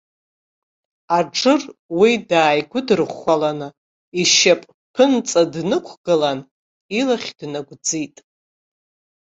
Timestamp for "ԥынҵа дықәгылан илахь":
4.93-7.29